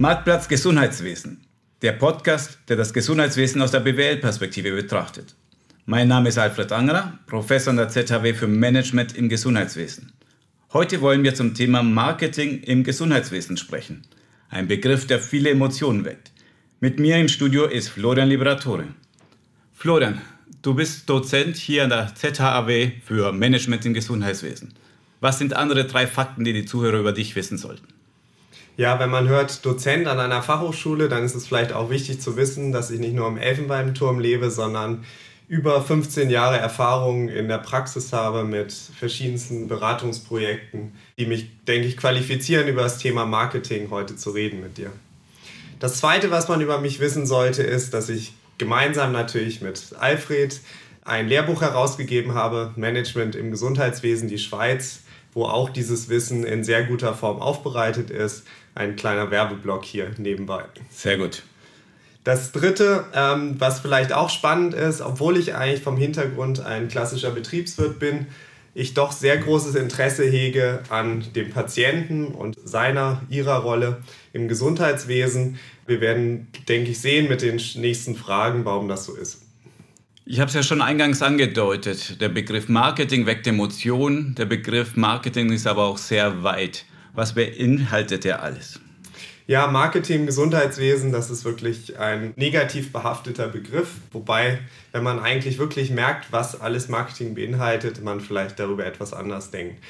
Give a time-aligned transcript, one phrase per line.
[0.00, 1.40] Marktplatz Gesundheitswesen.
[1.82, 5.34] Der Podcast, der das Gesundheitswesen aus der BWL-Perspektive betrachtet.
[5.86, 10.12] Mein Name ist Alfred Angerer, Professor an der ZHW für Management im Gesundheitswesen.
[10.72, 14.02] Heute wollen wir zum Thema Marketing im Gesundheitswesen sprechen.
[14.50, 16.30] Ein Begriff, der viele Emotionen weckt.
[16.78, 18.84] Mit mir im Studio ist Florian Liberatore.
[19.74, 20.20] Florian,
[20.62, 24.74] du bist Dozent hier an der ZHAW für Management im Gesundheitswesen.
[25.18, 27.97] Was sind andere drei Fakten, die die Zuhörer über dich wissen sollten?
[28.78, 32.36] Ja, wenn man hört Dozent an einer Fachhochschule, dann ist es vielleicht auch wichtig zu
[32.36, 35.04] wissen, dass ich nicht nur im Elfenbeinturm lebe, sondern
[35.48, 41.96] über 15 Jahre Erfahrung in der Praxis habe mit verschiedensten Beratungsprojekten, die mich, denke ich,
[41.96, 44.92] qualifizieren, über das Thema Marketing heute zu reden mit dir.
[45.80, 50.60] Das Zweite, was man über mich wissen sollte, ist, dass ich gemeinsam natürlich mit Alfred
[51.04, 55.00] ein Lehrbuch herausgegeben habe, Management im Gesundheitswesen, die Schweiz,
[55.32, 58.44] wo auch dieses Wissen in sehr guter Form aufbereitet ist.
[58.78, 60.62] Ein kleiner Werbeblock hier nebenbei.
[60.88, 61.42] Sehr gut.
[62.22, 67.32] Das dritte, ähm, was vielleicht auch spannend ist, obwohl ich eigentlich vom Hintergrund ein klassischer
[67.32, 68.26] Betriebswirt bin,
[68.74, 74.00] ich doch sehr großes Interesse hege an dem Patienten und seiner, ihrer Rolle
[74.32, 75.58] im Gesundheitswesen.
[75.88, 79.42] Wir werden, denke ich, sehen mit den nächsten Fragen, warum das so ist.
[80.24, 82.20] Ich habe es ja schon eingangs angedeutet.
[82.20, 84.36] Der Begriff Marketing weckt Emotionen.
[84.36, 86.84] Der Begriff Marketing ist aber auch sehr weit.
[87.14, 88.80] Was beinhaltet der alles?
[89.46, 93.94] Ja, Marketing, Gesundheitswesen, das ist wirklich ein negativ behafteter Begriff.
[94.12, 94.58] Wobei,
[94.92, 99.82] wenn man eigentlich wirklich merkt, was alles Marketing beinhaltet, man vielleicht darüber etwas anders denkt.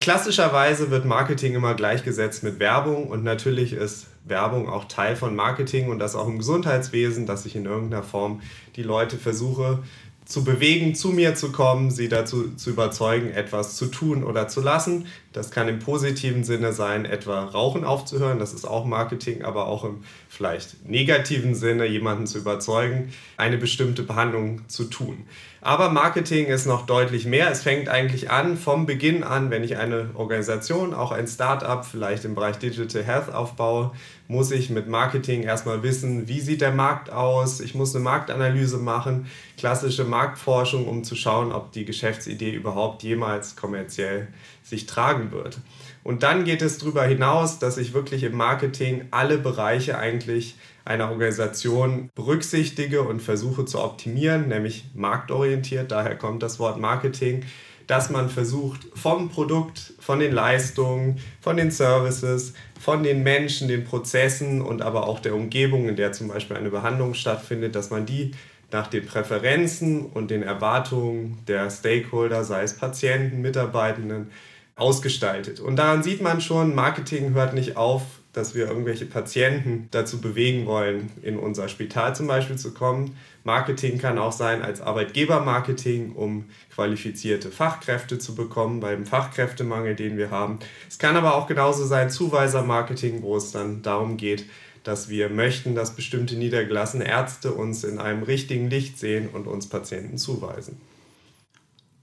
[0.00, 5.90] Klassischerweise wird Marketing immer gleichgesetzt mit Werbung und natürlich ist Werbung auch Teil von Marketing
[5.90, 8.40] und das auch im Gesundheitswesen, dass ich in irgendeiner Form
[8.76, 9.82] die Leute versuche
[10.26, 14.60] zu bewegen, zu mir zu kommen, sie dazu zu überzeugen, etwas zu tun oder zu
[14.60, 15.06] lassen.
[15.32, 19.84] Das kann im positiven Sinne sein, etwa Rauchen aufzuhören, das ist auch Marketing, aber auch
[19.84, 25.26] im vielleicht negativen Sinne, jemanden zu überzeugen, eine bestimmte Behandlung zu tun.
[25.66, 27.50] Aber Marketing ist noch deutlich mehr.
[27.50, 32.24] Es fängt eigentlich an vom Beginn an, wenn ich eine Organisation, auch ein Startup, vielleicht
[32.24, 33.90] im Bereich Digital Health aufbaue,
[34.28, 37.58] muss ich mit Marketing erstmal wissen, wie sieht der Markt aus.
[37.58, 39.26] Ich muss eine Marktanalyse machen,
[39.58, 44.28] klassische Marktforschung, um zu schauen, ob die Geschäftsidee überhaupt jemals kommerziell
[44.62, 45.58] sich tragen wird.
[46.04, 50.54] Und dann geht es darüber hinaus, dass ich wirklich im Marketing alle Bereiche eigentlich
[50.86, 57.42] einer Organisation berücksichtige und versuche zu optimieren, nämlich marktorientiert, daher kommt das Wort Marketing,
[57.88, 63.84] dass man versucht, vom Produkt, von den Leistungen, von den Services, von den Menschen, den
[63.84, 68.06] Prozessen und aber auch der Umgebung, in der zum Beispiel eine Behandlung stattfindet, dass man
[68.06, 68.32] die
[68.72, 74.30] nach den Präferenzen und den Erwartungen der Stakeholder, sei es Patienten, Mitarbeitenden,
[74.76, 75.58] ausgestaltet.
[75.58, 78.02] Und daran sieht man schon, Marketing hört nicht auf,
[78.36, 83.16] dass wir irgendwelche Patienten dazu bewegen wollen, in unser Spital zum Beispiel zu kommen.
[83.44, 90.30] Marketing kann auch sein als Arbeitgebermarketing, um qualifizierte Fachkräfte zu bekommen beim Fachkräftemangel, den wir
[90.30, 90.58] haben.
[90.86, 94.44] Es kann aber auch genauso sein Zuweisermarketing, wo es dann darum geht,
[94.84, 99.66] dass wir möchten, dass bestimmte niedergelassene Ärzte uns in einem richtigen Licht sehen und uns
[99.66, 100.78] Patienten zuweisen.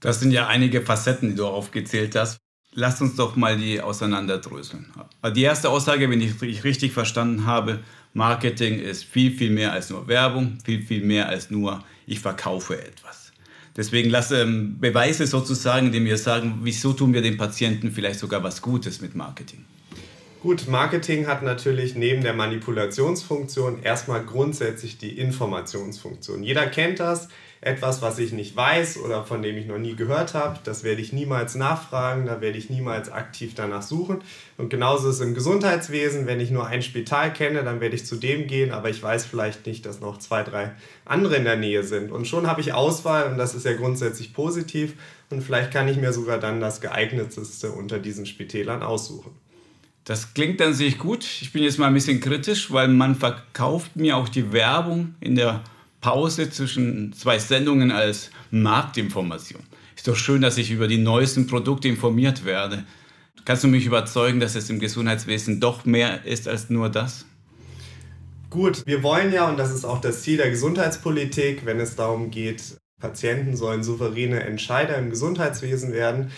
[0.00, 2.38] Das sind ja einige Facetten, die du aufgezählt hast.
[2.76, 4.86] Lass uns doch mal die auseinanderdröseln.
[5.34, 7.80] Die erste Aussage, wenn ich richtig verstanden habe,
[8.14, 12.78] Marketing ist viel, viel mehr als nur Werbung, viel, viel mehr als nur ich verkaufe
[12.78, 13.32] etwas.
[13.76, 18.42] Deswegen lasse ähm, Beweise sozusagen, indem wir sagen, wieso tun wir den Patienten vielleicht sogar
[18.44, 19.64] was Gutes mit Marketing.
[20.40, 26.44] Gut, Marketing hat natürlich neben der Manipulationsfunktion erstmal grundsätzlich die Informationsfunktion.
[26.44, 27.28] Jeder kennt das
[27.64, 31.00] etwas, was ich nicht weiß oder von dem ich noch nie gehört habe, das werde
[31.00, 34.18] ich niemals nachfragen, da werde ich niemals aktiv danach suchen.
[34.58, 38.04] Und genauso ist es im Gesundheitswesen, wenn ich nur ein Spital kenne, dann werde ich
[38.04, 40.72] zu dem gehen, aber ich weiß vielleicht nicht, dass noch zwei, drei
[41.06, 42.12] andere in der Nähe sind.
[42.12, 44.94] Und schon habe ich Auswahl und das ist ja grundsätzlich positiv
[45.30, 49.32] und vielleicht kann ich mir sogar dann das geeignetste unter diesen Spitälern aussuchen.
[50.04, 51.24] Das klingt an sich gut.
[51.40, 55.34] Ich bin jetzt mal ein bisschen kritisch, weil man verkauft mir auch die Werbung in
[55.34, 55.64] der
[56.04, 59.62] Pause zwischen zwei Sendungen als Marktinformation.
[59.96, 62.84] Ist doch schön, dass ich über die neuesten Produkte informiert werde.
[63.46, 67.24] Kannst du mich überzeugen, dass es im Gesundheitswesen doch mehr ist als nur das?
[68.50, 72.30] Gut, wir wollen ja, und das ist auch das Ziel der Gesundheitspolitik, wenn es darum
[72.30, 76.32] geht, Patienten sollen souveräne Entscheider im Gesundheitswesen werden,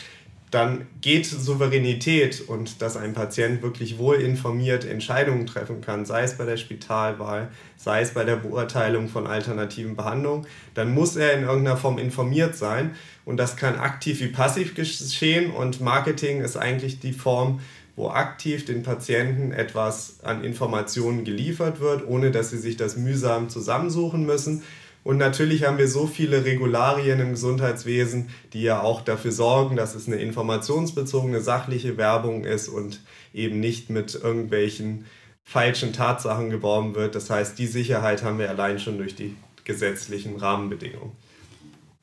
[0.50, 6.38] dann geht Souveränität und dass ein Patient wirklich wohl informiert Entscheidungen treffen kann, sei es
[6.38, 11.42] bei der Spitalwahl, sei es bei der Beurteilung von alternativen Behandlungen, dann muss er in
[11.42, 12.94] irgendeiner Form informiert sein
[13.24, 17.60] und das kann aktiv wie passiv geschehen und Marketing ist eigentlich die Form,
[17.96, 23.48] wo aktiv den Patienten etwas an Informationen geliefert wird, ohne dass sie sich das mühsam
[23.48, 24.62] zusammensuchen müssen.
[25.06, 29.94] Und natürlich haben wir so viele Regularien im Gesundheitswesen, die ja auch dafür sorgen, dass
[29.94, 35.04] es eine informationsbezogene, sachliche Werbung ist und eben nicht mit irgendwelchen
[35.44, 37.14] falschen Tatsachen geworben wird.
[37.14, 41.12] Das heißt, die Sicherheit haben wir allein schon durch die gesetzlichen Rahmenbedingungen.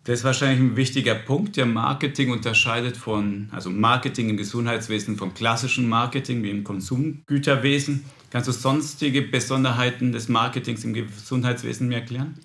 [0.05, 1.57] Das ist wahrscheinlich ein wichtiger Punkt.
[1.57, 8.05] Der Marketing unterscheidet von, also Marketing im Gesundheitswesen vom klassischen Marketing wie im Konsumgüterwesen.
[8.29, 12.39] Kannst du sonstige Besonderheiten des Marketings im Gesundheitswesen mir erklären?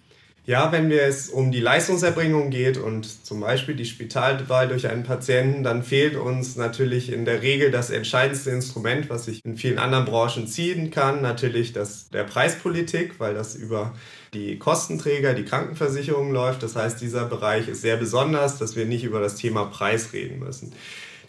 [0.48, 5.62] Ja, wenn es um die Leistungserbringung geht und zum Beispiel die Spitalwahl durch einen Patienten,
[5.62, 10.06] dann fehlt uns natürlich in der Regel das entscheidendste Instrument, was sich in vielen anderen
[10.06, 13.94] Branchen ziehen kann, natürlich das der Preispolitik, weil das über
[14.32, 16.62] die Kostenträger, die Krankenversicherung läuft.
[16.62, 20.38] Das heißt, dieser Bereich ist sehr besonders, dass wir nicht über das Thema Preis reden
[20.38, 20.72] müssen.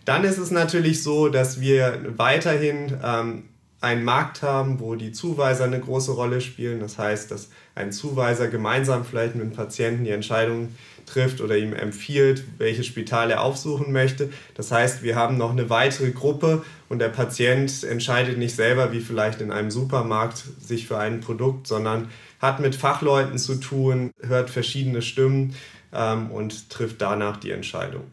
[0.05, 3.48] Dann ist es natürlich so, dass wir weiterhin ähm,
[3.81, 6.79] einen Markt haben, wo die Zuweiser eine große Rolle spielen.
[6.79, 11.73] Das heißt, dass ein Zuweiser gemeinsam vielleicht mit dem Patienten die Entscheidung trifft oder ihm
[11.73, 14.29] empfiehlt, welches Spital er aufsuchen möchte.
[14.55, 18.99] Das heißt, wir haben noch eine weitere Gruppe und der Patient entscheidet nicht selber, wie
[18.99, 22.09] vielleicht in einem Supermarkt sich für ein Produkt, sondern
[22.39, 25.55] hat mit Fachleuten zu tun, hört verschiedene Stimmen
[25.93, 28.03] ähm, und trifft danach die Entscheidung.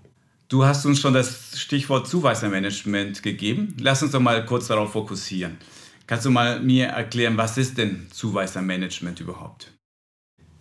[0.48, 3.76] Du hast uns schon das Stichwort Zuweisermanagement gegeben.
[3.80, 5.58] Lass uns doch mal kurz darauf fokussieren.
[6.06, 9.72] Kannst du mal mir erklären, was ist denn Zuweisermanagement überhaupt?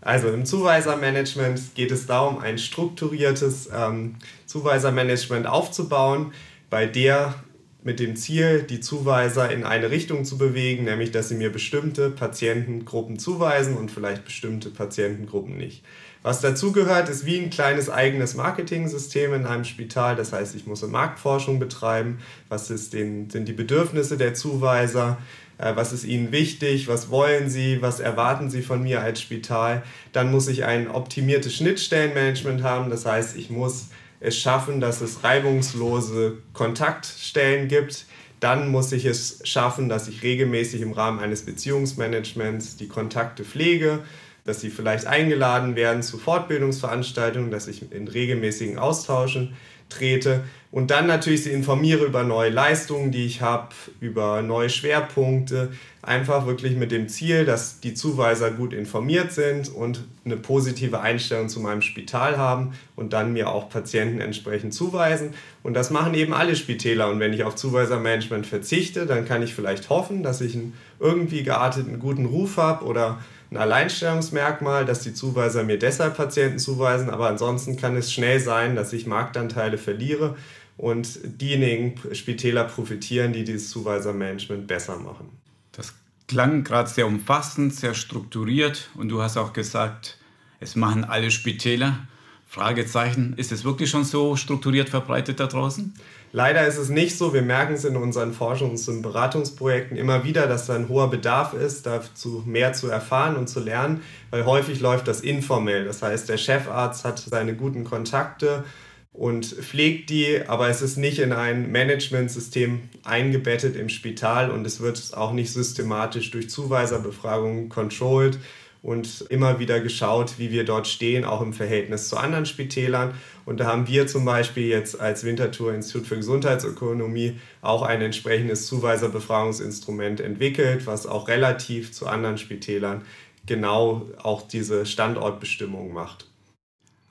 [0.02, 4.16] Also im Zuweisermanagement geht es darum, ein strukturiertes ähm,
[4.48, 6.34] Zuweisermanagement aufzubauen,
[6.72, 7.36] bei der
[7.84, 12.10] mit dem Ziel, die Zuweiser in eine Richtung zu bewegen, nämlich dass sie mir bestimmte
[12.10, 15.84] Patientengruppen zuweisen und vielleicht bestimmte Patientengruppen nicht.
[16.26, 20.16] Was dazugehört, ist wie ein kleines eigenes Marketing-System in einem Spital.
[20.16, 22.18] Das heißt, ich muss eine Marktforschung betreiben.
[22.50, 25.20] Was den, sind die Bedürfnisse der Zuweiser?
[25.60, 26.88] Äh, was ist ihnen wichtig?
[26.88, 27.80] Was wollen sie?
[27.84, 29.84] Was erwarten sie von mir als Spital?
[30.14, 32.90] Dann muss ich ein optimiertes Schnittstellenmanagement haben.
[32.90, 33.90] Das heißt, ich muss
[34.20, 38.08] es schaffen, dass es reibungslose Kontaktstellen gibt.
[38.40, 44.00] Dann muss ich es schaffen, dass ich regelmäßig im Rahmen eines Beziehungsmanagements die Kontakte pflege
[44.46, 49.56] dass sie vielleicht eingeladen werden zu Fortbildungsveranstaltungen, dass ich in regelmäßigen Austauschen
[49.90, 50.44] trete
[50.76, 53.70] und dann natürlich sie informiere über neue Leistungen, die ich habe,
[54.02, 55.72] über neue Schwerpunkte,
[56.02, 61.48] einfach wirklich mit dem Ziel, dass die Zuweiser gut informiert sind und eine positive Einstellung
[61.48, 65.34] zu meinem Spital haben und dann mir auch Patienten entsprechend zuweisen.
[65.64, 67.10] Und das machen eben alle Spitäler.
[67.10, 71.44] Und wenn ich auf Zuweisermanagement verzichte, dann kann ich vielleicht hoffen, dass ich einen irgendwie
[71.44, 73.20] gearteten guten Ruf habe oder
[73.56, 78.76] ein Alleinstellungsmerkmal, dass die Zuweiser mir deshalb Patienten zuweisen, aber ansonsten kann es schnell sein,
[78.76, 80.36] dass ich Marktanteile verliere
[80.78, 85.30] und diejenigen Spitäler profitieren, die dieses Zuweisermanagement besser machen.
[85.72, 85.94] Das
[86.28, 90.18] klang gerade sehr umfassend, sehr strukturiert und du hast auch gesagt,
[90.60, 92.08] es machen alle Spitäler.
[92.48, 95.94] Fragezeichen, ist es wirklich schon so strukturiert verbreitet da draußen?
[96.36, 97.34] Leider ist es nicht so.
[97.34, 101.54] Wir merken es in unseren Forschungs- und Beratungsprojekten immer wieder, dass da ein hoher Bedarf
[101.54, 104.02] ist, dazu mehr zu erfahren und zu lernen,
[104.32, 105.86] weil häufig läuft das informell.
[105.86, 108.66] Das heißt, der Chefarzt hat seine guten Kontakte
[109.14, 114.82] und pflegt die, aber es ist nicht in ein Managementsystem eingebettet im Spital und es
[114.82, 118.40] wird auch nicht systematisch durch Zuweiserbefragungen controlled
[118.86, 123.16] und immer wieder geschaut, wie wir dort stehen, auch im Verhältnis zu anderen Spitälern.
[123.44, 128.68] Und da haben wir zum Beispiel jetzt als Winterthur Institut für Gesundheitsökonomie auch ein entsprechendes
[128.68, 133.02] Zuweiserbefragungsinstrument entwickelt, was auch relativ zu anderen Spitälern
[133.48, 136.28] genau auch diese Standortbestimmung macht.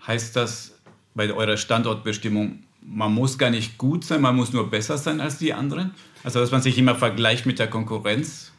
[0.06, 0.74] Heißt das
[1.14, 5.38] bei eurer Standortbestimmung, man muss gar nicht gut sein, man muss nur besser sein als
[5.38, 5.92] die anderen?
[6.22, 8.52] Also dass man sich immer vergleicht mit der Konkurrenz?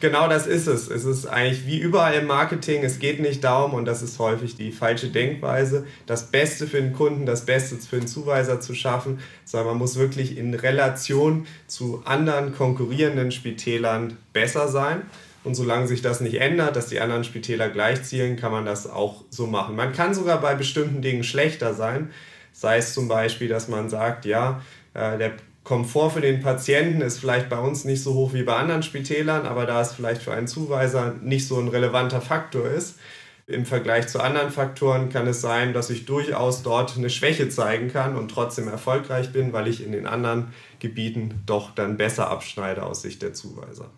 [0.00, 0.88] Genau das ist es.
[0.88, 4.54] Es ist eigentlich wie überall im Marketing, es geht nicht darum, und das ist häufig
[4.56, 9.20] die falsche Denkweise, das Beste für den Kunden, das Beste für den Zuweiser zu schaffen,
[9.44, 15.02] sondern man muss wirklich in Relation zu anderen konkurrierenden Spitälern besser sein.
[15.44, 19.22] Und solange sich das nicht ändert, dass die anderen Spitäler gleichzielen, kann man das auch
[19.30, 19.76] so machen.
[19.76, 22.10] Man kann sogar bei bestimmten Dingen schlechter sein.
[22.52, 24.60] Sei es zum Beispiel, dass man sagt, ja,
[24.92, 25.32] äh, der
[25.66, 29.46] Komfort für den Patienten ist vielleicht bei uns nicht so hoch wie bei anderen Spitälern,
[29.46, 33.00] aber da es vielleicht für einen Zuweiser nicht so ein relevanter Faktor ist,
[33.48, 37.88] im Vergleich zu anderen Faktoren kann es sein, dass ich durchaus dort eine Schwäche zeigen
[37.88, 42.84] kann und trotzdem erfolgreich bin, weil ich in den anderen Gebieten doch dann besser abschneide
[42.84, 43.90] aus Sicht der Zuweiser.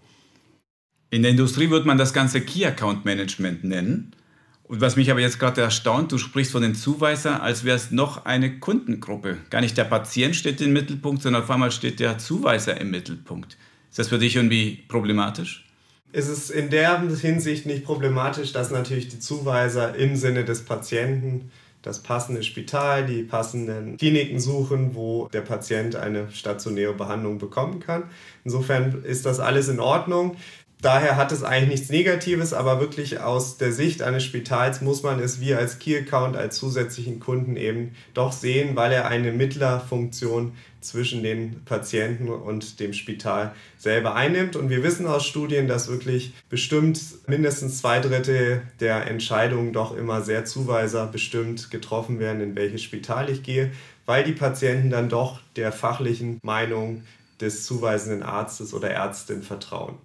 [1.10, 4.16] In der Industrie würde man das Ganze Key Account Management nennen.
[4.68, 7.90] Und was mich aber jetzt gerade erstaunt, du sprichst von den Zuweisern, als wäre es
[7.90, 9.38] noch eine Kundengruppe.
[9.48, 13.56] Gar nicht der Patient steht im Mittelpunkt, sondern auf einmal steht der Zuweiser im Mittelpunkt.
[13.88, 15.64] Ist das für dich irgendwie problematisch?
[16.12, 21.50] Es ist in der Hinsicht nicht problematisch, dass natürlich die Zuweiser im Sinne des Patienten
[21.82, 28.04] das passende Spital, die passenden Kliniken suchen, wo der Patient eine stationäre Behandlung bekommen kann.
[28.44, 30.37] Insofern ist das alles in Ordnung.
[30.80, 35.18] Daher hat es eigentlich nichts Negatives, aber wirklich aus der Sicht eines Spitals muss man
[35.18, 41.25] es wir als Key-Account, als zusätzlichen Kunden eben doch sehen, weil er eine Mittlerfunktion zwischen
[41.25, 44.54] den Patienten und dem Spital selber einnimmt.
[44.54, 50.23] Und wir wissen aus Studien, dass wirklich bestimmt mindestens zwei Drittel der Entscheidungen doch immer
[50.23, 53.73] sehr zuweiserbestimmt getroffen werden, in welches Spital ich gehe,
[54.06, 57.02] weil die Patienten dann doch der fachlichen Meinung
[57.40, 59.97] des zuweisenden Arztes oder Ärztin vertrauen.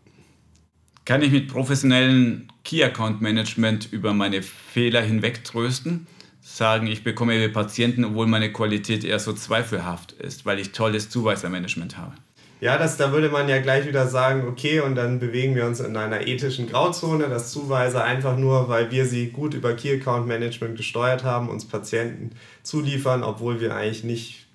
[1.05, 6.07] Kann ich mit professionellem Key Account Management über meine Fehler hinweg trösten?
[6.41, 11.97] Sagen, ich bekomme Patienten, obwohl meine Qualität eher so zweifelhaft ist, weil ich tolles Zuweisermanagement
[11.97, 12.13] habe.
[12.61, 15.81] Ja, das, da würde man ja gleich wieder sagen, okay, und dann bewegen wir uns
[15.81, 20.27] in einer ethischen Grauzone, dass Zuweiser einfach nur, weil wir sie gut über Key Account
[20.27, 22.31] Management gesteuert haben, uns Patienten
[22.63, 24.45] zuliefern, obwohl wir eigentlich nicht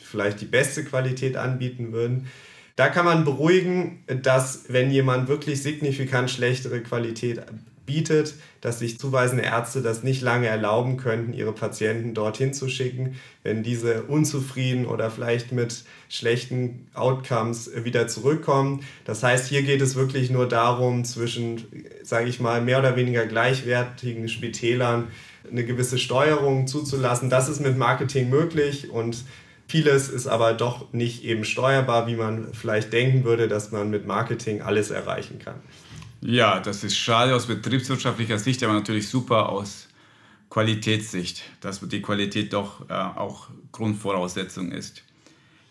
[0.00, 2.28] vielleicht die beste Qualität anbieten würden.
[2.76, 7.40] Da kann man beruhigen, dass wenn jemand wirklich signifikant schlechtere Qualität
[7.86, 13.14] bietet, dass sich zuweisende Ärzte das nicht lange erlauben könnten, ihre Patienten dorthin zu schicken,
[13.44, 18.84] wenn diese unzufrieden oder vielleicht mit schlechten Outcomes wieder zurückkommen.
[19.04, 21.64] Das heißt, hier geht es wirklich nur darum, zwischen,
[22.02, 25.08] sage ich mal, mehr oder weniger gleichwertigen Spitälern
[25.48, 27.30] eine gewisse Steuerung zuzulassen.
[27.30, 29.24] Das ist mit Marketing möglich und
[29.68, 34.06] Vieles ist aber doch nicht eben steuerbar, wie man vielleicht denken würde, dass man mit
[34.06, 35.56] Marketing alles erreichen kann.
[36.20, 39.88] Ja, das ist schade aus betriebswirtschaftlicher Sicht, aber natürlich super aus
[40.50, 45.02] Qualitätssicht, dass die Qualität doch äh, auch Grundvoraussetzung ist.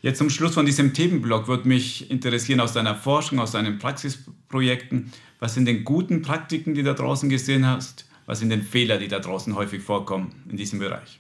[0.02, 5.12] Jetzt zum Schluss von diesem Themenblock würde mich interessieren aus deiner Forschung, aus deinen Praxisprojekten,
[5.40, 8.06] was sind denn guten Praktiken, die du da draußen gesehen hast?
[8.26, 11.20] Was sind denn Fehler, die da draußen häufig vorkommen in diesem Bereich?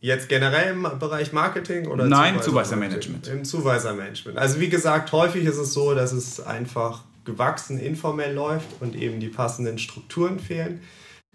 [0.00, 3.28] Jetzt generell im Bereich Marketing oder Nein, Zuweisermanagement.
[3.28, 4.38] Im Zuweisermanagement.
[4.38, 9.20] Also wie gesagt, häufig ist es so, dass es einfach gewachsen informell läuft und eben
[9.20, 10.80] die passenden Strukturen fehlen.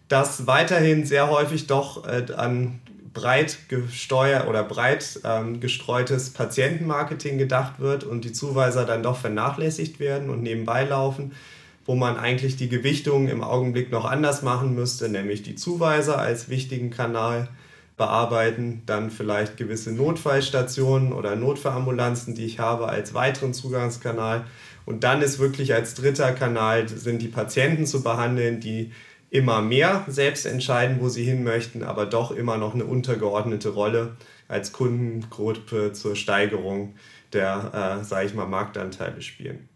[0.07, 2.79] Dass weiterhin sehr häufig doch äh, an
[3.13, 9.99] breit gesteuert oder breit ähm, gestreutes Patientenmarketing gedacht wird und die Zuweiser dann doch vernachlässigt
[9.99, 11.33] werden und nebenbei laufen,
[11.85, 16.47] wo man eigentlich die Gewichtung im Augenblick noch anders machen müsste, nämlich die Zuweiser als
[16.47, 17.49] wichtigen Kanal
[18.01, 24.43] bearbeiten, dann vielleicht gewisse Notfallstationen oder Notfallambulanzen, die ich habe, als weiteren Zugangskanal.
[24.87, 28.91] Und dann ist wirklich als dritter Kanal sind die Patienten zu behandeln, die
[29.29, 34.17] immer mehr selbst entscheiden, wo sie hin möchten, aber doch immer noch eine untergeordnete Rolle
[34.47, 36.95] als Kundengruppe zur Steigerung
[37.33, 39.69] der, äh, sage ich mal, Marktanteile spielen.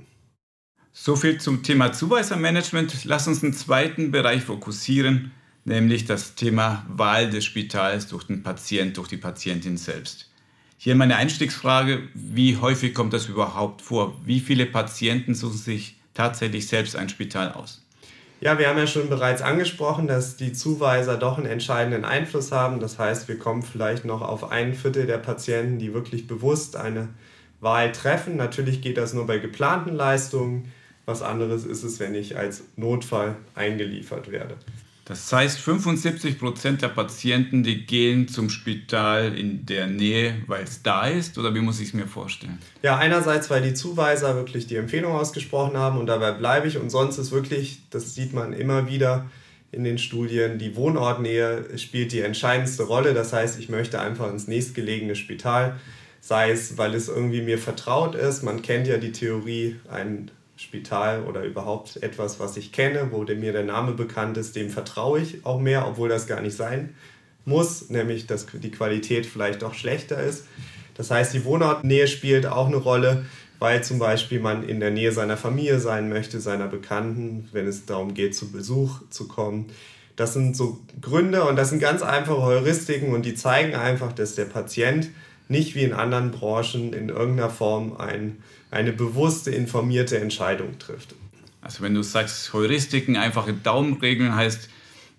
[0.91, 3.05] So viel zum Thema Zuweisermanagement.
[3.05, 5.31] Lass uns einen zweiten Bereich fokussieren,
[5.65, 10.29] nämlich das Thema Wahl des Spitals durch den Patient, durch die Patientin selbst.
[10.77, 14.15] Hier meine Einstiegsfrage, wie häufig kommt das überhaupt vor?
[14.23, 17.81] Wie viele Patienten suchen sich tatsächlich selbst ein Spital aus?
[18.41, 22.79] Ja, wir haben ja schon bereits angesprochen, dass die Zuweiser doch einen entscheidenden Einfluss haben.
[22.79, 27.09] Das heißt, wir kommen vielleicht noch auf ein Viertel der Patienten, die wirklich bewusst eine
[27.61, 28.35] Wahl treffen.
[28.35, 30.71] Natürlich geht das nur bei geplanten Leistungen.
[31.05, 34.57] Was anderes ist es, wenn ich als Notfall eingeliefert werde.
[35.05, 40.81] Das heißt, 75 Prozent der Patienten, die gehen zum Spital in der Nähe, weil es
[40.81, 42.57] da ist, oder wie muss ich es mir vorstellen?
[42.81, 46.79] Ja, einerseits, weil die Zuweiser wirklich die Empfehlung ausgesprochen haben und dabei bleibe ich.
[46.79, 49.29] Und sonst ist wirklich, das sieht man immer wieder
[49.71, 53.13] in den Studien, die Wohnortnähe spielt die entscheidendste Rolle.
[53.13, 55.79] Das heißt, ich möchte einfach ins nächstgelegene Spital,
[56.19, 58.41] sei es, weil es irgendwie mir vertraut ist.
[58.41, 63.51] Man kennt ja die Theorie, ein Spital oder überhaupt etwas, was ich kenne, wo mir
[63.51, 66.95] der Name bekannt ist, dem vertraue ich auch mehr, obwohl das gar nicht sein
[67.45, 70.45] muss, nämlich dass die Qualität vielleicht auch schlechter ist.
[70.95, 73.25] Das heißt, die Wohnortnähe spielt auch eine Rolle,
[73.59, 77.85] weil zum Beispiel man in der Nähe seiner Familie sein möchte, seiner Bekannten, wenn es
[77.85, 79.67] darum geht, zu Besuch zu kommen.
[80.15, 84.35] Das sind so Gründe und das sind ganz einfache Heuristiken und die zeigen einfach, dass
[84.35, 85.09] der Patient
[85.47, 88.37] nicht wie in anderen Branchen in irgendeiner Form ein
[88.75, 91.15] eine bewusste, informierte Entscheidung trifft.
[91.61, 94.69] Also wenn du sagst, Heuristiken, einfache Daumenregeln heißt,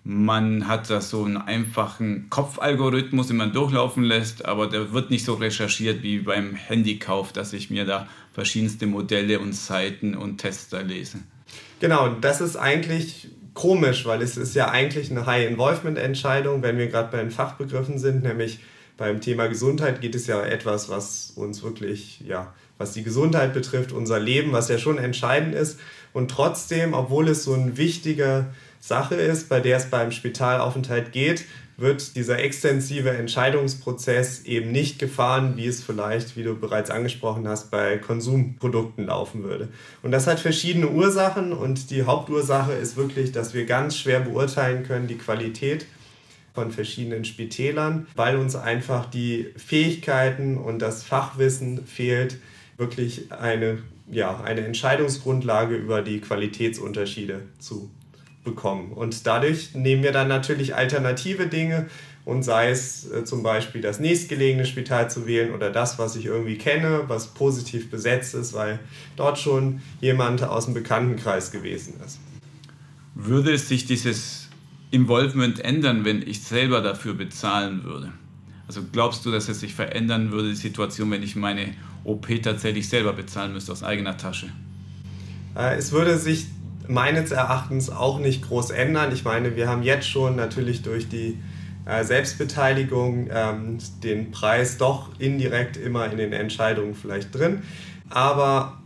[0.03, 5.25] man hat da so einen einfachen Kopfalgorithmus, den man durchlaufen lässt, aber der wird nicht
[5.25, 10.83] so recherchiert wie beim Handykauf, dass ich mir da verschiedenste Modelle und Seiten und Tester
[10.83, 11.17] lese.
[11.81, 17.11] Genau, das ist eigentlich komisch, weil es ist ja eigentlich eine High-Involvement-Entscheidung, wenn wir gerade
[17.11, 18.59] bei den Fachbegriffen sind, nämlich
[18.95, 23.91] beim Thema Gesundheit geht es ja etwas, was uns wirklich, ja, was die Gesundheit betrifft,
[23.91, 25.79] unser Leben, was ja schon entscheidend ist.
[26.13, 28.47] Und trotzdem, obwohl es so eine wichtige
[28.79, 31.45] Sache ist, bei der es beim Spitalaufenthalt geht,
[31.77, 37.69] wird dieser extensive Entscheidungsprozess eben nicht gefahren, wie es vielleicht, wie du bereits angesprochen hast,
[37.69, 39.67] bei Konsumprodukten laufen würde.
[40.01, 44.83] Und das hat verschiedene Ursachen und die Hauptursache ist wirklich, dass wir ganz schwer beurteilen
[44.83, 45.85] können, die Qualität
[46.55, 52.37] von verschiedenen Spitälern, weil uns einfach die Fähigkeiten und das Fachwissen fehlt,
[52.77, 53.79] wirklich eine,
[54.09, 57.89] ja, eine Entscheidungsgrundlage über die Qualitätsunterschiede zu
[58.43, 58.93] bekommen.
[58.93, 61.87] Und dadurch nehmen wir dann natürlich alternative Dinge
[62.23, 66.25] und sei es äh, zum Beispiel das nächstgelegene Spital zu wählen oder das, was ich
[66.25, 68.79] irgendwie kenne, was positiv besetzt ist, weil
[69.15, 72.19] dort schon jemand aus dem Bekanntenkreis gewesen ist.
[73.15, 74.49] Würde sich dieses
[74.91, 78.11] Involvement ändern, wenn ich selber dafür bezahlen würde?
[78.67, 81.73] Also glaubst du, dass es sich verändern würde, die Situation, wenn ich meine
[82.07, 84.47] OP tatsächlich selber bezahlen müsste aus eigener Tasche?
[85.55, 86.47] Äh, es würde sich
[86.87, 89.11] meines Erachtens auch nicht groß ändern.
[89.11, 91.37] Ich meine, wir haben jetzt schon natürlich durch die
[91.85, 97.61] äh, Selbstbeteiligung ähm, den Preis doch indirekt immer in den Entscheidungen vielleicht drin.
[98.09, 98.77] Aber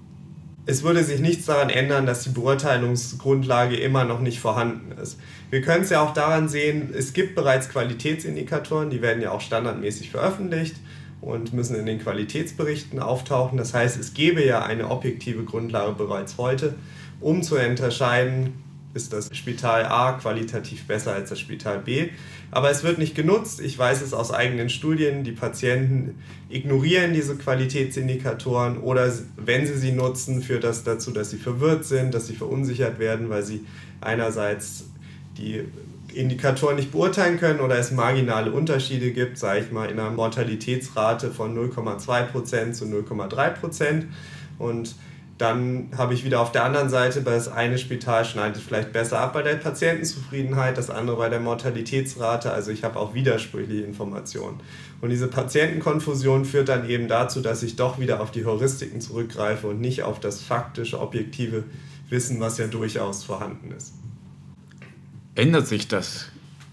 [0.65, 5.19] es würde sich nichts daran ändern, dass die Beurteilungsgrundlage immer noch nicht vorhanden ist.
[5.49, 9.41] Wir können es ja auch daran sehen, es gibt bereits Qualitätsindikatoren, die werden ja auch
[9.41, 10.75] standardmäßig veröffentlicht
[11.21, 13.57] und müssen in den Qualitätsberichten auftauchen.
[13.57, 16.75] Das heißt, es gäbe ja eine objektive Grundlage bereits heute
[17.21, 18.53] um zu unterscheiden,
[18.93, 22.09] ist das Spital A qualitativ besser als das Spital B.
[22.49, 23.61] Aber es wird nicht genutzt.
[23.61, 25.23] Ich weiß es aus eigenen Studien.
[25.23, 26.15] Die Patienten
[26.49, 32.13] ignorieren diese Qualitätsindikatoren oder wenn sie sie nutzen, führt das dazu, dass sie verwirrt sind,
[32.13, 33.65] dass sie verunsichert werden, weil sie
[34.01, 34.85] einerseits
[35.37, 35.63] die
[36.15, 41.31] Indikatoren nicht beurteilen können oder es marginale Unterschiede gibt, sage ich mal, in einer Mortalitätsrate
[41.31, 44.03] von 0,2% zu 0,3%.
[44.57, 44.95] Und
[45.41, 49.33] dann habe ich wieder auf der anderen Seite, das eine Spital schneidet vielleicht besser ab
[49.33, 52.51] bei der Patientenzufriedenheit, das andere bei der Mortalitätsrate.
[52.51, 54.59] Also ich habe auch widersprüchliche Informationen.
[55.01, 59.65] Und diese Patientenkonfusion führt dann eben dazu, dass ich doch wieder auf die Heuristiken zurückgreife
[59.65, 61.63] und nicht auf das faktische, objektive
[62.09, 63.93] Wissen, was ja durchaus vorhanden ist.
[65.35, 66.25] Ändert sich das?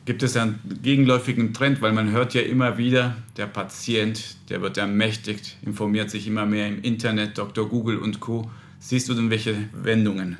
[0.05, 4.79] Gibt es einen gegenläufigen Trend, weil man hört ja immer wieder, der Patient, der wird
[4.79, 7.68] ermächtigt, informiert sich immer mehr im Internet, Dr.
[7.68, 8.51] Google und Co.
[8.81, 10.38] Siehst du denn welche Wendungen?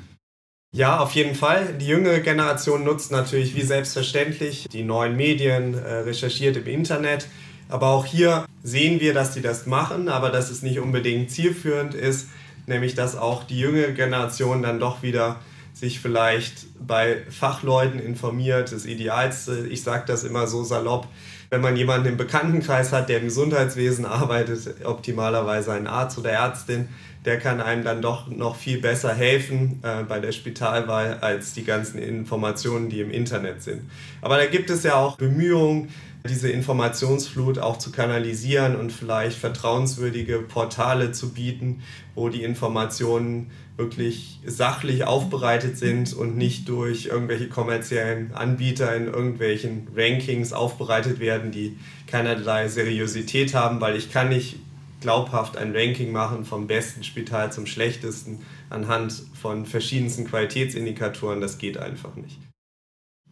[0.75, 1.77] Ja, auf jeden Fall.
[1.79, 7.27] Die jüngere Generation nutzt natürlich wie selbstverständlich die neuen Medien, äh, recherchiert im Internet.
[7.69, 11.93] Aber auch hier sehen wir, dass sie das machen, aber dass es nicht unbedingt zielführend
[11.93, 12.27] ist,
[12.67, 15.39] nämlich dass auch die jüngere Generation dann doch wieder
[15.79, 18.71] sich vielleicht bei Fachleuten informiert.
[18.71, 21.07] Das Idealste, ich sage das immer so salopp,
[21.49, 26.89] wenn man jemanden im Bekanntenkreis hat, der im Gesundheitswesen arbeitet, optimalerweise ein Arzt oder Ärztin,
[27.25, 31.63] der kann einem dann doch noch viel besser helfen äh, bei der Spitalwahl als die
[31.63, 33.81] ganzen Informationen, die im Internet sind.
[34.21, 35.89] Aber da gibt es ja auch Bemühungen,
[36.27, 41.81] diese Informationsflut auch zu kanalisieren und vielleicht vertrauenswürdige Portale zu bieten,
[42.13, 49.87] wo die Informationen wirklich sachlich aufbereitet sind und nicht durch irgendwelche kommerziellen Anbieter in irgendwelchen
[49.95, 54.57] Rankings aufbereitet werden, die keinerlei Seriosität haben, weil ich kann nicht
[54.99, 61.39] glaubhaft ein Ranking machen vom besten Spital zum schlechtesten anhand von verschiedensten Qualitätsindikatoren.
[61.39, 62.37] Das geht einfach nicht.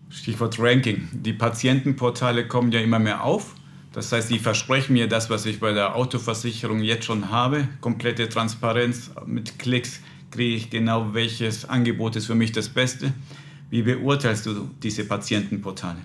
[0.10, 1.08] Stichwort Ranking.
[1.12, 3.56] Die Patientenportale kommen ja immer mehr auf.
[3.94, 7.68] Das heißt, die versprechen mir das, was ich bei der Autoversicherung jetzt schon habe.
[7.82, 13.14] Komplette Transparenz mit Klicks kriege ich genau, welches Angebot ist für mich das Beste.
[13.70, 15.98] Wie beurteilst du diese Patientenportale?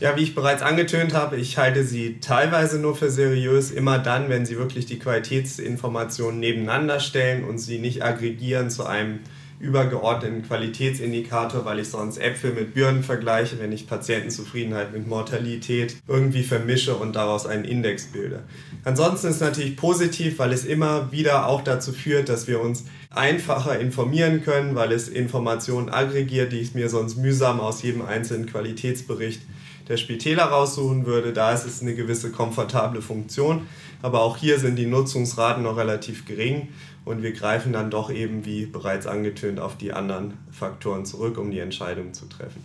[0.00, 4.28] Ja, wie ich bereits angetönt habe, ich halte sie teilweise nur für seriös, immer dann,
[4.28, 9.20] wenn sie wirklich die Qualitätsinformationen nebeneinander stellen und sie nicht aggregieren zu einem
[9.64, 16.42] übergeordneten Qualitätsindikator, weil ich sonst Äpfel mit Birnen vergleiche, wenn ich Patientenzufriedenheit mit Mortalität irgendwie
[16.42, 18.44] vermische und daraus einen Index bilde.
[18.84, 22.84] Ansonsten ist es natürlich positiv, weil es immer wieder auch dazu führt, dass wir uns
[23.10, 28.46] einfacher informieren können, weil es Informationen aggregiert, die ich mir sonst mühsam aus jedem einzelnen
[28.46, 29.42] Qualitätsbericht
[29.88, 31.32] der Spitäler raussuchen würde.
[31.32, 33.66] Da ist es eine gewisse komfortable Funktion,
[34.02, 36.68] aber auch hier sind die Nutzungsraten noch relativ gering
[37.04, 41.50] und wir greifen dann doch eben, wie bereits angetönt, auf die anderen Faktoren zurück, um
[41.50, 42.64] die Entscheidung zu treffen.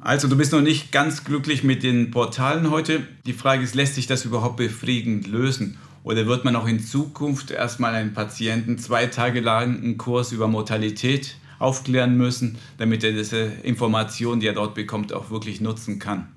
[0.00, 3.02] Also du bist noch nicht ganz glücklich mit den Portalen heute.
[3.26, 5.76] Die Frage ist, lässt sich das überhaupt befriedigend lösen?
[6.04, 10.46] Oder wird man auch in Zukunft erstmal einen Patienten zwei Tage lang einen Kurs über
[10.46, 16.28] Mortalität aufklären müssen, damit er diese Information, die er dort bekommt, auch wirklich nutzen kann?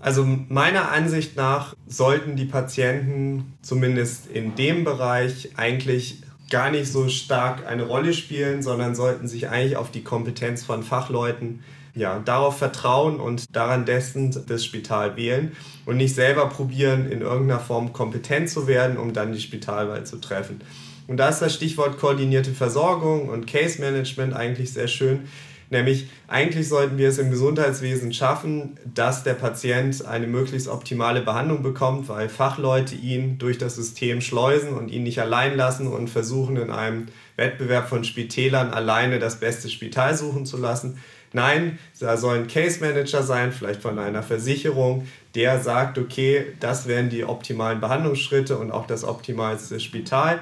[0.00, 7.08] Also meiner Ansicht nach sollten die Patienten zumindest in dem Bereich eigentlich gar nicht so
[7.08, 11.62] stark eine Rolle spielen, sondern sollten sich eigentlich auf die Kompetenz von Fachleuten
[11.94, 15.52] ja, darauf vertrauen und daran dessen das Spital wählen
[15.86, 20.16] und nicht selber probieren, in irgendeiner Form kompetent zu werden, um dann die Spitalwahl zu
[20.16, 20.60] treffen.
[21.08, 25.28] Und da ist das Stichwort koordinierte Versorgung und Case Management eigentlich sehr schön.
[25.70, 31.62] Nämlich eigentlich sollten wir es im Gesundheitswesen schaffen, dass der Patient eine möglichst optimale Behandlung
[31.62, 36.56] bekommt, weil Fachleute ihn durch das System schleusen und ihn nicht allein lassen und versuchen
[36.56, 37.06] in einem
[37.36, 40.98] Wettbewerb von Spitälern alleine das beste Spital suchen zu lassen.
[41.32, 45.06] Nein, da soll ein Case Manager sein, vielleicht von einer Versicherung,
[45.36, 50.40] der sagt, okay, das wären die optimalen Behandlungsschritte und auch das optimalste Spital.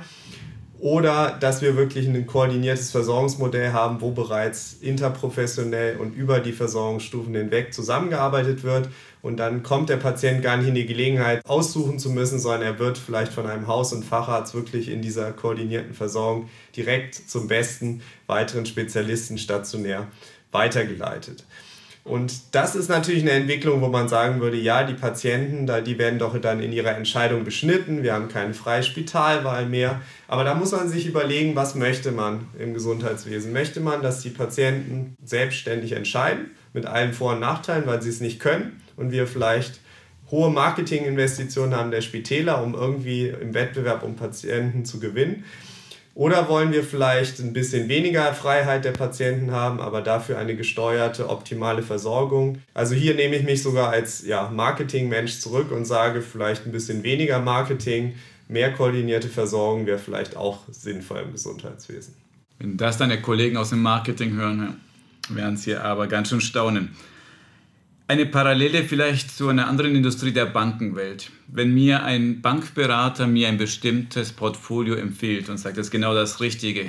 [0.80, 7.34] Oder dass wir wirklich ein koordiniertes Versorgungsmodell haben, wo bereits interprofessionell und über die Versorgungsstufen
[7.34, 8.88] hinweg zusammengearbeitet wird.
[9.20, 12.78] Und dann kommt der Patient gar nicht in die Gelegenheit, aussuchen zu müssen, sondern er
[12.78, 18.00] wird vielleicht von einem Haus- und Facharzt wirklich in dieser koordinierten Versorgung direkt zum besten
[18.28, 20.06] weiteren Spezialisten stationär
[20.52, 21.44] weitergeleitet.
[22.08, 26.18] Und das ist natürlich eine Entwicklung, wo man sagen würde, ja, die Patienten, die werden
[26.18, 30.00] doch dann in ihrer Entscheidung beschnitten, wir haben keine freie Spitalwahl mehr.
[30.26, 33.52] Aber da muss man sich überlegen, was möchte man im Gesundheitswesen?
[33.52, 38.20] Möchte man, dass die Patienten selbstständig entscheiden, mit allen Vor- und Nachteilen, weil sie es
[38.20, 39.80] nicht können und wir vielleicht
[40.30, 45.44] hohe Marketinginvestitionen haben der Spitäler, um irgendwie im Wettbewerb um Patienten zu gewinnen?
[46.18, 51.28] Oder wollen wir vielleicht ein bisschen weniger Freiheit der Patienten haben, aber dafür eine gesteuerte,
[51.28, 52.58] optimale Versorgung?
[52.74, 57.04] Also hier nehme ich mich sogar als ja, Marketingmensch zurück und sage vielleicht ein bisschen
[57.04, 58.16] weniger Marketing,
[58.48, 62.14] mehr koordinierte Versorgung wäre vielleicht auch sinnvoll im Gesundheitswesen.
[62.58, 64.80] Wenn das deine Kollegen aus dem Marketing hören,
[65.28, 66.96] werden sie aber ganz schön staunen.
[68.10, 71.30] Eine Parallele vielleicht zu einer anderen Industrie der Bankenwelt.
[71.46, 76.40] Wenn mir ein Bankberater mir ein bestimmtes Portfolio empfiehlt und sagt, das ist genau das
[76.40, 76.86] Richtige,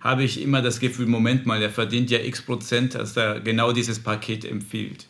[0.00, 3.70] habe ich immer das Gefühl, Moment mal, er verdient ja x Prozent, als er genau
[3.70, 5.06] dieses Paket empfiehlt.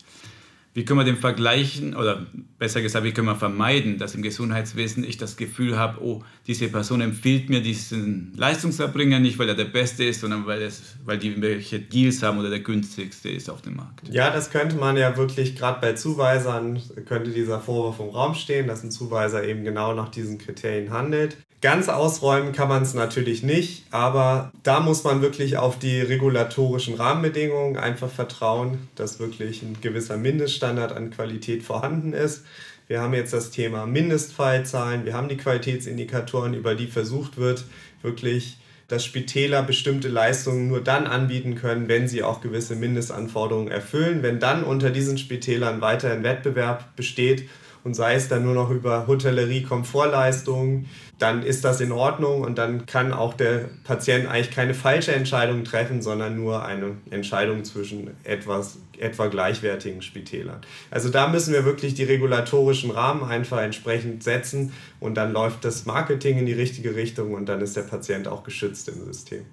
[0.74, 2.26] Wie können wir den vergleichen oder
[2.58, 6.68] besser gesagt, wie können wir vermeiden, dass im Gesundheitswesen ich das Gefühl habe, oh, diese
[6.68, 11.18] Person empfiehlt mir diesen Leistungserbringer nicht, weil er der Beste ist, sondern weil, es, weil
[11.18, 14.08] die welche Deals haben oder der günstigste ist auf dem Markt.
[14.08, 18.66] Ja, das könnte man ja wirklich, gerade bei Zuweisern, könnte dieser Vorwurf im Raum stehen,
[18.66, 21.36] dass ein Zuweiser eben genau nach diesen Kriterien handelt.
[21.60, 26.94] Ganz ausräumen kann man es natürlich nicht, aber da muss man wirklich auf die regulatorischen
[26.94, 32.44] Rahmenbedingungen einfach vertrauen, dass wirklich ein gewisser Mindeststandard an Qualität vorhanden ist.
[32.86, 37.64] Wir haben jetzt das Thema Mindestfallzahlen, wir haben die Qualitätsindikatoren, über die versucht wird,
[38.02, 44.22] wirklich dass Spitäler bestimmte Leistungen nur dann anbieten können, wenn sie auch gewisse Mindestanforderungen erfüllen.
[44.22, 47.50] Wenn dann unter diesen Spitälern weiterhin Wettbewerb besteht
[47.84, 52.58] und sei es dann nur noch über Hotellerie, Komfortleistungen, dann ist das in Ordnung und
[52.58, 58.16] dann kann auch der Patient eigentlich keine falsche Entscheidung treffen, sondern nur eine Entscheidung zwischen
[58.22, 60.60] etwas, etwa gleichwertigen Spitälern.
[60.90, 65.86] Also da müssen wir wirklich die regulatorischen Rahmen einfach entsprechend setzen und dann läuft das
[65.86, 69.44] Marketing in die richtige Richtung und dann ist der Patient auch geschützt im System.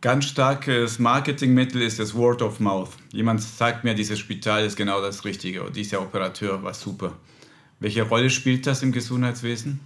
[0.00, 2.90] Ganz starkes Marketingmittel ist das Word of Mouth.
[3.12, 7.16] Jemand sagt mir, dieses Spital ist genau das Richtige oder dieser Operateur war super.
[7.80, 9.80] Welche Rolle spielt das im Gesundheitswesen?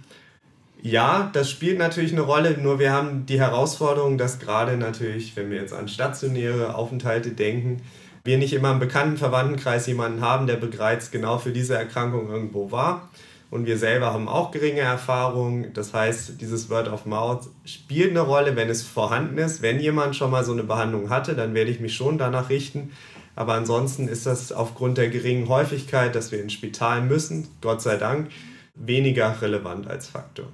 [0.85, 5.49] Ja, das spielt natürlich eine Rolle, nur wir haben die Herausforderung, dass gerade natürlich, wenn
[5.49, 7.81] wir jetzt an stationäre Aufenthalte denken,
[8.25, 12.71] wir nicht immer im bekannten Verwandtenkreis jemanden haben, der bereits genau für diese Erkrankung irgendwo
[12.71, 13.09] war.
[13.49, 15.71] Und wir selber haben auch geringe Erfahrungen.
[15.73, 19.61] Das heißt, dieses Word of Mouth spielt eine Rolle, wenn es vorhanden ist.
[19.61, 22.91] Wenn jemand schon mal so eine Behandlung hatte, dann werde ich mich schon danach richten.
[23.37, 27.95] Aber ansonsten ist das aufgrund der geringen Häufigkeit, dass wir ins Spital müssen, Gott sei
[27.95, 28.31] Dank,
[28.75, 30.47] weniger relevant als Faktor.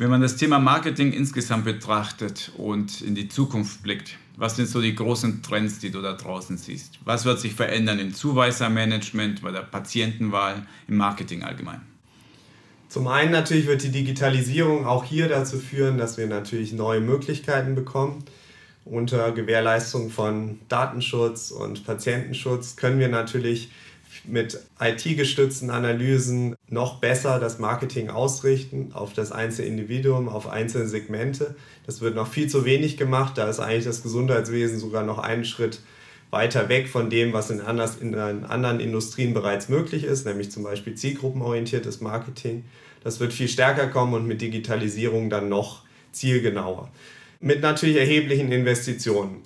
[0.00, 4.80] Wenn man das Thema Marketing insgesamt betrachtet und in die Zukunft blickt, was sind so
[4.80, 7.00] die großen Trends, die du da draußen siehst?
[7.04, 11.80] Was wird sich verändern im Zuweisermanagement, bei der Patientenwahl, im Marketing allgemein?
[12.88, 17.74] Zum einen natürlich wird die Digitalisierung auch hier dazu führen, dass wir natürlich neue Möglichkeiten
[17.74, 18.24] bekommen.
[18.84, 23.72] Unter Gewährleistung von Datenschutz und Patientenschutz können wir natürlich
[24.24, 31.54] mit IT-gestützten Analysen noch besser das Marketing ausrichten auf das einzelne Individuum, auf einzelne Segmente.
[31.86, 33.38] Das wird noch viel zu wenig gemacht.
[33.38, 35.80] Da ist eigentlich das Gesundheitswesen sogar noch einen Schritt
[36.30, 40.62] weiter weg von dem, was in, anders, in anderen Industrien bereits möglich ist, nämlich zum
[40.62, 42.64] Beispiel zielgruppenorientiertes Marketing.
[43.02, 46.90] Das wird viel stärker kommen und mit Digitalisierung dann noch zielgenauer.
[47.40, 49.42] mit natürlich erheblichen Investitionen.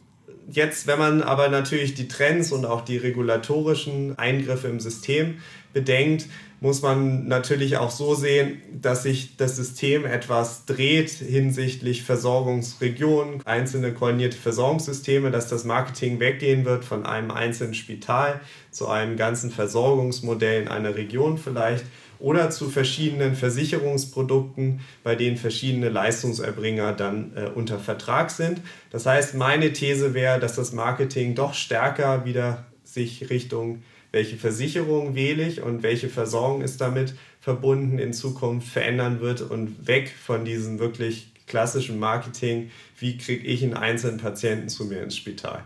[0.48, 5.37] Jetzt, wenn man aber natürlich die Trends und auch die regulatorischen Eingriffe im System
[5.72, 6.26] bedenkt,
[6.61, 13.92] muss man natürlich auch so sehen, dass sich das System etwas dreht hinsichtlich Versorgungsregionen, einzelne
[13.92, 20.62] koordinierte Versorgungssysteme, dass das Marketing weggehen wird von einem einzelnen Spital zu einem ganzen Versorgungsmodell
[20.62, 21.85] in einer Region vielleicht
[22.23, 28.61] oder zu verschiedenen Versicherungsprodukten, bei denen verschiedene Leistungserbringer dann äh, unter Vertrag sind.
[28.91, 33.83] Das heißt, meine These wäre, dass das Marketing doch stärker wieder sich Richtung
[34.13, 39.89] welche Versicherung wähle ich und welche Versorgung ist damit verbunden in Zukunft verändern wird und
[39.89, 45.17] weg von diesem wirklich klassischen Marketing, wie kriege ich einen einzelnen Patienten zu mir ins
[45.17, 45.65] Spital.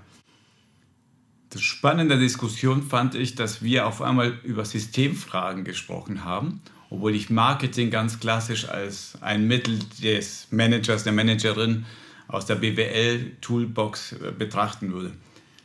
[1.58, 7.90] Spannende Diskussion fand ich, dass wir auf einmal über Systemfragen gesprochen haben, obwohl ich Marketing
[7.90, 11.84] ganz klassisch als ein Mittel des Managers, der Managerin
[12.28, 15.12] aus der BWL-Toolbox äh, betrachten würde.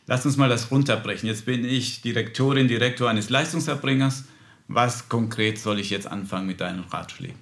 [0.08, 1.28] Lass uns mal das runterbrechen.
[1.28, 4.26] Jetzt bin ich Direktorin, Direktor eines Leistungserbringers.
[4.68, 7.38] Was konkret soll ich jetzt anfangen mit deinen Ratschlägen?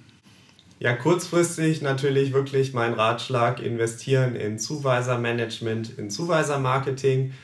[0.78, 7.34] Ja, kurzfristig natürlich wirklich mein Ratschlag, investieren in Zuweisermanagement, in Zuweisermarketing.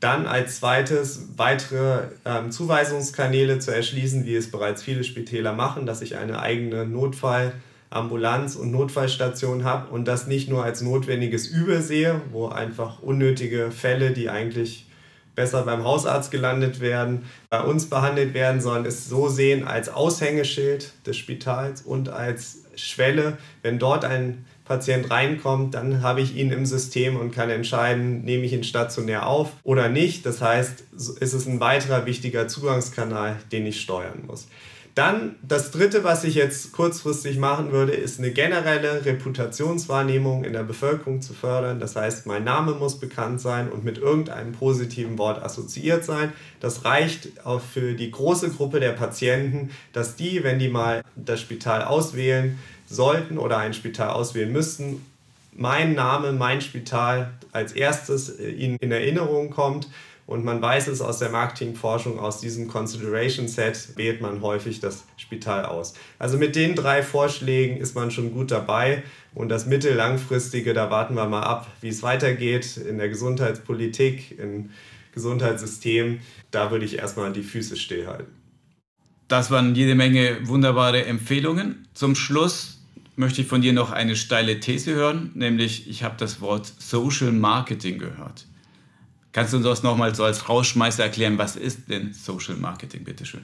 [0.00, 6.02] Dann als zweites weitere ähm, Zuweisungskanäle zu erschließen, wie es bereits viele Spitäler machen, dass
[6.02, 7.52] ich eine eigene Notfall-
[7.90, 13.72] Ambulanz- und Notfallstation habe und das nicht nur als notwendiges Übel sehe, wo einfach unnötige
[13.72, 14.86] Fälle, die eigentlich
[15.34, 20.92] besser beim Hausarzt gelandet werden, bei uns behandelt werden, sondern es so sehen als Aushängeschild
[21.06, 23.38] des Spitals und als Schwelle.
[23.62, 28.44] Wenn dort ein Patient reinkommt, dann habe ich ihn im System und kann entscheiden, nehme
[28.44, 30.24] ich ihn stationär auf oder nicht.
[30.24, 34.46] Das heißt, ist es ein weiterer wichtiger Zugangskanal, den ich steuern muss.
[34.94, 40.62] Dann das Dritte, was ich jetzt kurzfristig machen würde, ist eine generelle Reputationswahrnehmung in der
[40.62, 41.80] Bevölkerung zu fördern.
[41.80, 46.32] Das heißt, mein Name muss bekannt sein und mit irgendeinem positiven Wort assoziiert sein.
[46.60, 51.40] Das reicht auch für die große Gruppe der Patienten, dass die, wenn die mal das
[51.40, 52.58] Spital auswählen
[52.90, 55.06] sollten oder ein Spital auswählen müssten,
[55.52, 59.88] mein Name, mein Spital als erstes ihnen in Erinnerung kommt
[60.30, 65.02] und man weiß es aus der Marketingforschung, aus diesem Consideration Set wählt man häufig das
[65.16, 65.94] Spital aus.
[66.20, 69.02] Also mit den drei Vorschlägen ist man schon gut dabei.
[69.34, 74.70] Und das mittel-langfristige, da warten wir mal ab, wie es weitergeht in der Gesundheitspolitik, im
[75.14, 76.20] Gesundheitssystem.
[76.52, 78.32] Da würde ich erstmal die Füße stillhalten.
[79.26, 81.88] Das waren jede Menge wunderbare Empfehlungen.
[81.92, 82.79] Zum Schluss
[83.20, 87.30] möchte ich von dir noch eine steile These hören, nämlich ich habe das Wort Social
[87.30, 88.46] Marketing gehört.
[89.32, 93.42] Kannst du uns das nochmal so als Rausschmeißer erklären, was ist denn Social Marketing, bitteschön?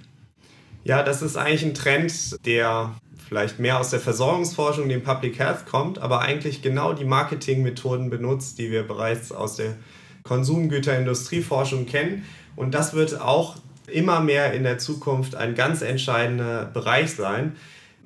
[0.82, 2.94] Ja, das ist eigentlich ein Trend, der
[3.28, 8.58] vielleicht mehr aus der Versorgungsforschung, dem Public Health kommt, aber eigentlich genau die Marketingmethoden benutzt,
[8.58, 9.76] die wir bereits aus der
[10.22, 12.24] Konsumgüterindustrieforschung kennen.
[12.56, 13.56] Und das wird auch
[13.88, 17.56] immer mehr in der Zukunft ein ganz entscheidender Bereich sein.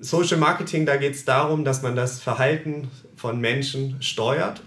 [0.00, 4.62] Social Marketing, da geht es darum, dass man das Verhalten von Menschen steuert,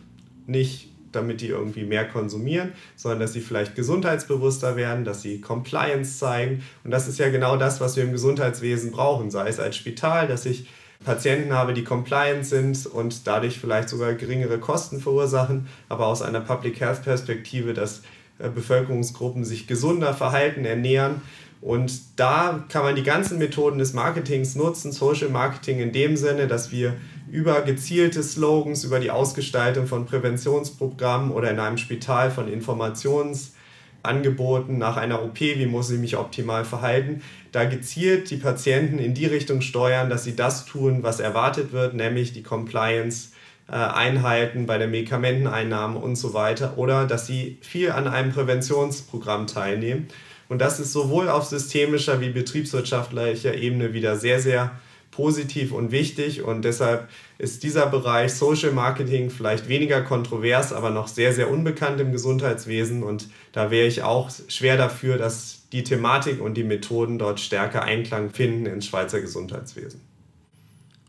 [0.45, 6.17] nicht damit die irgendwie mehr konsumieren, sondern dass sie vielleicht gesundheitsbewusster werden, dass sie Compliance
[6.17, 6.63] zeigen.
[6.83, 10.27] Und das ist ja genau das, was wir im Gesundheitswesen brauchen, sei es als Spital,
[10.27, 10.67] dass ich
[11.03, 16.41] Patienten habe, die compliant sind und dadurch vielleicht sogar geringere Kosten verursachen, aber aus einer
[16.41, 18.01] Public Health Perspektive, dass
[18.39, 21.21] äh, Bevölkerungsgruppen sich gesunder verhalten, ernähren.
[21.63, 26.47] Und da kann man die ganzen Methoden des Marketings nutzen, Social Marketing in dem Sinne,
[26.47, 26.97] dass wir
[27.31, 34.97] über gezielte Slogans, über die Ausgestaltung von Präventionsprogrammen oder in einem Spital von Informationsangeboten nach
[34.97, 37.21] einer OP, wie muss ich mich optimal verhalten,
[37.53, 41.93] da gezielt die Patienten in die Richtung steuern, dass sie das tun, was erwartet wird,
[41.93, 43.29] nämlich die Compliance
[43.69, 49.47] äh, einhalten bei der Medikamenteneinnahme und so weiter oder dass sie viel an einem Präventionsprogramm
[49.47, 50.09] teilnehmen.
[50.53, 54.71] Und das ist sowohl auf systemischer wie betriebswirtschaftlicher Ebene wieder sehr, sehr
[55.09, 61.07] positiv und wichtig und deshalb ist dieser Bereich Social Marketing vielleicht weniger kontrovers, aber noch
[61.07, 66.39] sehr, sehr unbekannt im Gesundheitswesen und da wäre ich auch schwer dafür, dass die Thematik
[66.39, 70.01] und die Methoden dort stärker Einklang finden ins Schweizer Gesundheitswesen.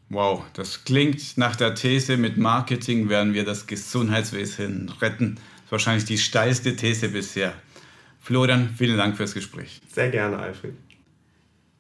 [0.09, 5.35] Wow, das klingt nach der These, mit Marketing werden wir das Gesundheitswesen retten.
[5.35, 7.52] Das ist wahrscheinlich die steilste These bisher.
[8.24, 9.82] Florian, vielen Dank fürs Gespräch.
[9.87, 10.72] Sehr gerne, Alfred.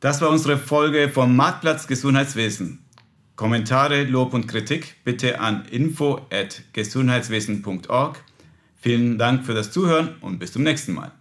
[0.00, 2.84] Das war unsere Folge vom Marktplatz Gesundheitswesen.
[3.34, 8.22] Kommentare, Lob und Kritik bitte an info@gesundheitswesen.org.
[8.76, 11.12] Vielen Dank für das Zuhören und bis zum nächsten Mal.